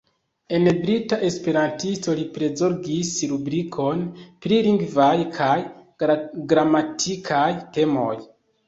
[0.59, 4.03] En Brita Esperantisto li prizorgis rubrikon
[4.47, 5.55] pri lingvaj kaj
[6.11, 8.15] gramatikaj temoj.